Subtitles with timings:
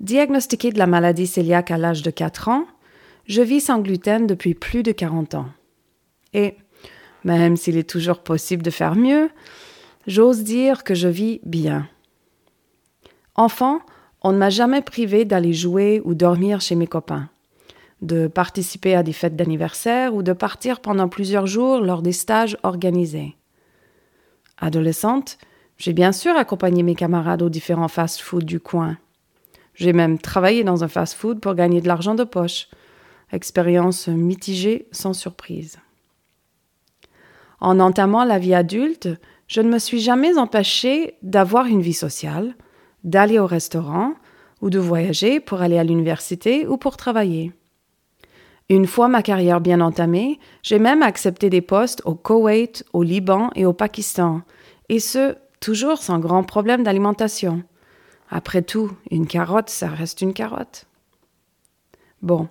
[0.00, 2.66] Diagnostiquée de la maladie cœliaque à l'âge de 4 ans,
[3.26, 5.48] je vis sans gluten depuis plus de 40 ans.
[6.32, 6.56] Et,
[7.22, 9.30] même s'il est toujours possible de faire mieux,
[10.06, 11.88] j'ose dire que je vis bien.
[13.34, 13.80] Enfant,
[14.22, 17.28] on ne m'a jamais privé d'aller jouer ou dormir chez mes copains,
[18.02, 22.56] de participer à des fêtes d'anniversaire ou de partir pendant plusieurs jours lors des stages
[22.62, 23.36] organisés.
[24.58, 25.38] Adolescente,
[25.78, 28.96] j'ai bien sûr accompagné mes camarades aux différents fast-foods du coin.
[29.74, 32.68] J'ai même travaillé dans un fast-food pour gagner de l'argent de poche.
[33.32, 35.78] Expérience mitigée sans surprise.
[37.60, 39.08] En entamant la vie adulte,
[39.48, 42.54] je ne me suis jamais empêchée d'avoir une vie sociale,
[43.02, 44.14] d'aller au restaurant
[44.60, 47.52] ou de voyager pour aller à l'université ou pour travailler.
[48.70, 53.50] Une fois ma carrière bien entamée, j'ai même accepté des postes au Koweït, au Liban
[53.54, 54.40] et au Pakistan,
[54.88, 57.62] et ce, toujours sans grand problème d'alimentation.
[58.30, 60.86] Après tout, une carotte, ça reste une carotte.
[62.22, 62.48] Bon,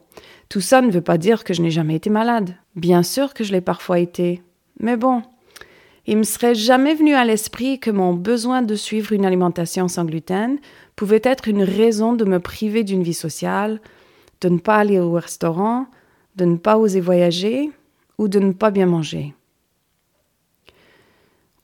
[0.49, 2.55] tout ça ne veut pas dire que je n'ai jamais été malade.
[2.75, 4.43] Bien sûr que je l'ai parfois été.
[4.79, 5.23] Mais bon,
[6.05, 10.05] il me serait jamais venu à l'esprit que mon besoin de suivre une alimentation sans
[10.05, 10.59] gluten
[10.95, 13.81] pouvait être une raison de me priver d'une vie sociale,
[14.41, 15.87] de ne pas aller au restaurant,
[16.35, 17.71] de ne pas oser voyager
[18.17, 19.33] ou de ne pas bien manger.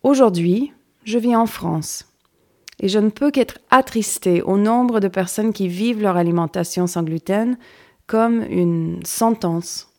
[0.02, 0.72] Aujourd'hui,
[1.04, 2.09] je vis en France
[2.80, 7.04] et je ne peux qu'être attristée au nombre de personnes qui vivent leur alimentation sans
[7.04, 7.58] gluten
[8.08, 9.90] comme une sentence.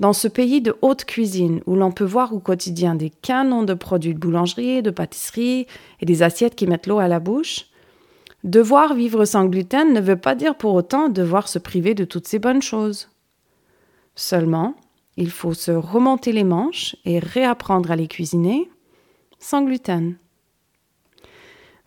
[0.00, 3.74] Dans ce pays de haute cuisine où l'on peut voir au quotidien des canons de
[3.74, 5.66] produits de boulangerie, de pâtisserie
[6.00, 7.66] et des assiettes qui mettent l'eau à la bouche,
[8.42, 12.26] devoir vivre sans gluten ne veut pas dire pour autant devoir se priver de toutes
[12.26, 13.10] ces bonnes choses.
[14.16, 14.74] Seulement,
[15.16, 18.68] il faut se remonter les manches et réapprendre à les cuisiner
[19.38, 20.16] sans gluten.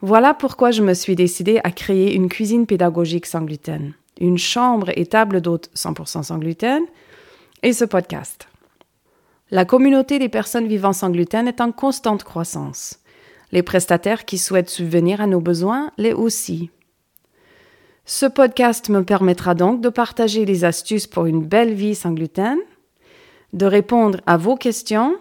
[0.02, 4.92] Voilà pourquoi je me suis décidée à créer une cuisine pédagogique sans gluten, une chambre
[4.96, 6.84] et table d'hôte 100% sans gluten
[7.64, 8.48] et ce podcast.
[9.52, 13.00] La communauté des personnes vivant sans gluten est en constante croissance.
[13.52, 16.72] Les prestataires qui souhaitent subvenir à nos besoins l'est aussi.
[18.06, 22.60] Ce podcast me permettra donc de partager des astuces pour une belle vie sans gluten,
[23.54, 25.16] de répondre à vos questions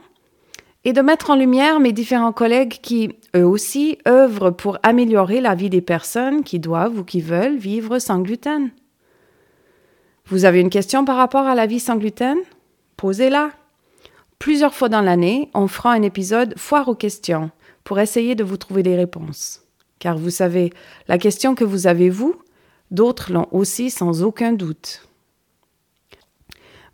[0.85, 5.55] et de mettre en lumière mes différents collègues qui, eux aussi, œuvrent pour améliorer la
[5.55, 8.71] vie des personnes qui doivent ou qui veulent vivre sans gluten.
[10.27, 12.39] Vous avez une question par rapport à la vie sans gluten?
[12.97, 13.51] Posez-la.
[14.39, 17.51] Plusieurs fois dans l'année, on fera un épisode foire aux questions
[17.83, 19.63] pour essayer de vous trouver des réponses.
[19.99, 20.73] Car vous savez,
[21.09, 22.35] la question que vous avez vous,
[22.91, 25.09] d'autres l'ont aussi sans aucun doute.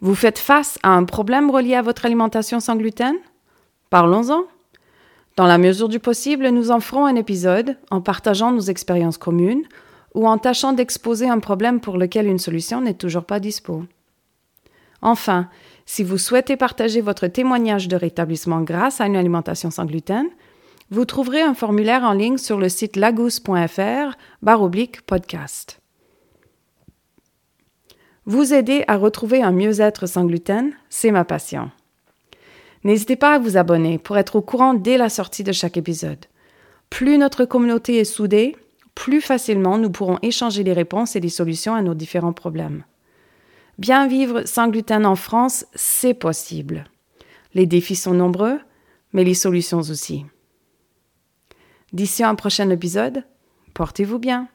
[0.00, 3.16] Vous faites face à un problème relié à votre alimentation sans gluten?
[3.90, 4.44] Parlons-en.
[5.36, 9.64] Dans la mesure du possible, nous en ferons un épisode en partageant nos expériences communes
[10.14, 13.84] ou en tâchant d'exposer un problème pour lequel une solution n'est toujours pas dispo.
[15.02, 15.48] Enfin,
[15.86, 20.28] si vous souhaitez partager votre témoignage de rétablissement grâce à une alimentation sans gluten,
[20.90, 24.16] vous trouverez un formulaire en ligne sur le site lagousse.fr
[24.46, 25.80] oblique podcast.
[28.26, 31.70] Vous aider à retrouver un mieux-être sans gluten, c'est ma passion.
[32.84, 36.26] N'hésitez pas à vous abonner pour être au courant dès la sortie de chaque épisode.
[36.88, 38.56] Plus notre communauté est soudée,
[38.94, 42.84] plus facilement nous pourrons échanger les réponses et les solutions à nos différents problèmes.
[43.78, 46.84] Bien vivre sans gluten en France, c'est possible.
[47.54, 48.58] Les défis sont nombreux,
[49.12, 50.26] mais les solutions aussi.
[51.92, 53.24] D'ici un prochain épisode,
[53.74, 54.48] portez-vous bien.